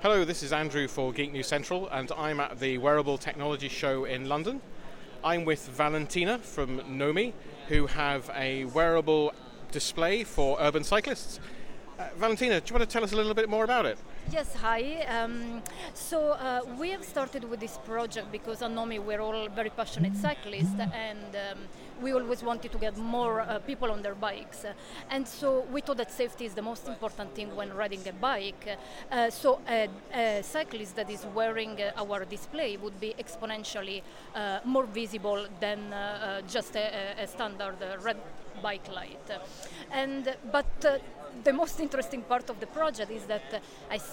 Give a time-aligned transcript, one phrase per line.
[0.00, 4.04] Hello, this is Andrew for Geek News Central, and I'm at the Wearable Technology Show
[4.04, 4.60] in London.
[5.24, 7.32] I'm with Valentina from Nomi,
[7.66, 9.32] who have a wearable
[9.72, 11.40] display for urban cyclists.
[11.98, 13.98] Uh, Valentina, do you want to tell us a little bit more about it?
[14.30, 15.06] Yes, hi.
[15.08, 15.62] Um,
[15.94, 20.14] so uh, we have started with this project because at Nomi we're all very passionate
[20.16, 21.58] cyclists and um,
[22.02, 24.66] we always wanted to get more uh, people on their bikes.
[25.08, 28.76] And so we thought that safety is the most important thing when riding a bike.
[29.10, 34.02] Uh, so a, a, cyclist that is wearing uh, our display would be exponentially
[34.34, 38.18] uh, more visible than uh, just a, a standard red
[38.62, 39.40] bike light.
[39.90, 40.66] And but
[41.44, 43.58] the most interesting part of the project is that uh,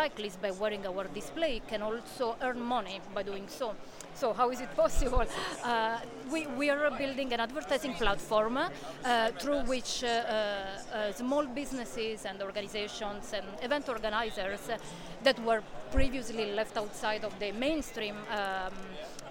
[0.00, 3.74] a cyclist, by wearing our display, can also earn money by doing so.
[4.14, 5.24] So how is it possible?
[5.64, 5.98] Uh,
[6.32, 12.42] we, we are building an advertising platform uh, through which uh, uh, small businesses and
[12.42, 14.60] organizations and event organizers
[15.22, 18.72] that were previously left outside of the mainstream um,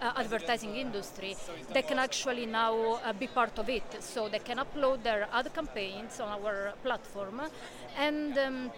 [0.01, 1.35] uh, advertising industry,
[1.73, 4.01] they can actually now uh, be part of it.
[4.01, 7.41] So they can upload their ad campaigns on our platform
[7.97, 8.71] and um,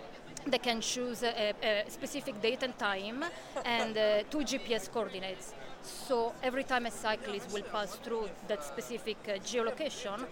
[0.45, 3.23] they can choose a, a, specific date and time
[3.65, 5.53] and uh, two GPS coordinates.
[5.83, 10.25] So every time a cyclist will pass through that specific uh, geolocation,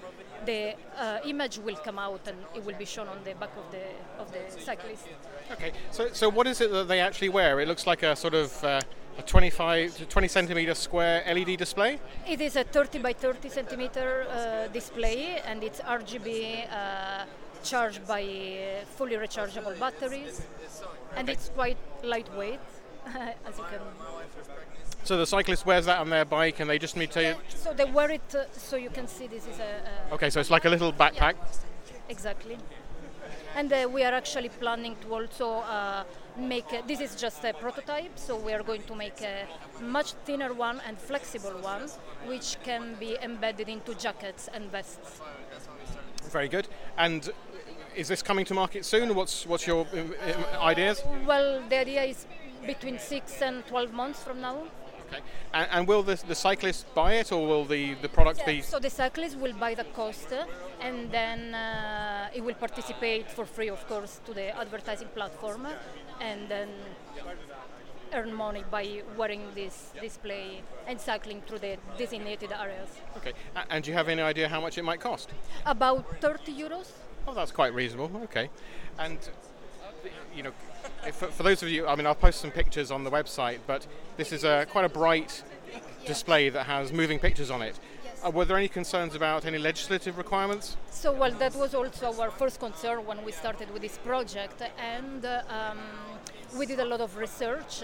[0.45, 3.71] the uh, image will come out and it will be shown on the back of
[3.71, 3.83] the
[4.19, 5.07] of the cyclist.
[5.51, 7.59] Okay, so so what is it that they actually wear?
[7.59, 8.81] It looks like a sort of uh,
[9.17, 11.99] a 25 to 20 centimeter square LED display.
[12.27, 16.67] It is a 30 by 30 centimeter uh, display, and it's RGB.
[17.59, 18.23] Uh, charged by
[18.95, 20.41] fully rechargeable batteries,
[21.15, 22.59] and it's quite lightweight,
[23.47, 23.81] as you can
[25.03, 27.21] so the cyclist wears that on their bike, and they just need to.
[27.21, 29.81] Yeah, so they wear it, uh, so you can see this is a.
[30.11, 31.35] a okay, so it's like a little backpack.
[31.35, 32.57] Yeah, exactly.
[33.55, 36.03] And uh, we are actually planning to also uh,
[36.37, 36.71] make.
[36.73, 39.47] A, this is just a prototype, so we are going to make a
[39.81, 41.89] much thinner one and flexible one,
[42.27, 45.21] which can be embedded into jackets and vests.
[46.29, 46.67] Very good.
[46.97, 47.29] And
[47.95, 49.15] is this coming to market soon?
[49.15, 51.03] What's what's your uh, ideas?
[51.25, 52.27] Well, the idea is
[52.65, 54.57] between six and twelve months from now.
[55.07, 55.23] Okay.
[55.55, 58.61] And, and, will the, the cyclist buy it, or will the, the product yeah, be?
[58.61, 60.31] So the cyclist will buy the cost,
[60.79, 65.65] and then uh, it will participate for free, of course, to the advertising platform,
[66.21, 66.69] and then
[68.13, 72.89] earn money by wearing this display and cycling through the designated areas.
[73.17, 73.33] Okay.
[73.69, 75.29] And do you have any idea how much it might cost?
[75.65, 76.91] About 30 euros.
[77.27, 78.11] Oh, that's quite reasonable.
[78.23, 78.49] Okay.
[78.97, 79.17] And
[80.35, 80.51] you know,
[81.11, 83.85] for, for, those of you, I mean, I'll post some pictures on the website, but
[84.17, 85.43] this is a quite a bright
[86.05, 87.79] display that has moving pictures on it.
[88.23, 90.75] Uh, were there any concerns about any legislative requirements?
[90.91, 95.23] So, well, that was also our first concern when we started with this project, and
[95.23, 95.79] uh, um,
[96.57, 97.81] we did a lot of research,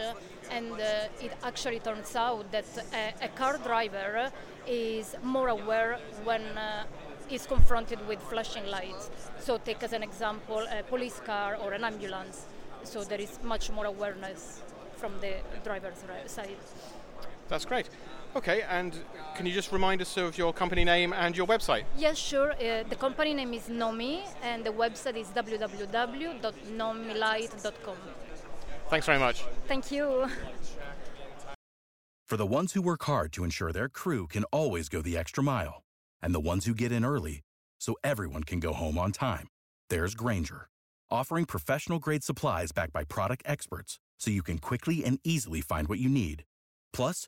[0.51, 4.31] and uh, it actually turns out that a, a, car driver
[4.67, 6.83] is more aware when uh,
[7.29, 9.09] is confronted with flashing lights.
[9.39, 12.45] So, take as an example a police car or an ambulance
[12.85, 14.61] so there is much more awareness
[14.95, 16.57] from the driver's side.
[17.49, 17.89] That's great.
[18.35, 18.97] Okay, and
[19.35, 21.83] can you just remind us of your company name and your website?
[21.97, 22.51] Yes, sure.
[22.51, 27.97] Uh, the company name is Nomi, and the website is www.nomilight.com.
[28.89, 29.45] Thanks very much.
[29.67, 30.27] Thank you.
[32.27, 35.43] For the ones who work hard to ensure their crew can always go the extra
[35.43, 35.83] mile,
[36.21, 37.41] and the ones who get in early
[37.79, 39.47] so everyone can go home on time,
[39.89, 40.67] there's Grainger
[41.11, 45.87] offering professional grade supplies backed by product experts so you can quickly and easily find
[45.87, 46.43] what you need.
[46.93, 47.27] Plus,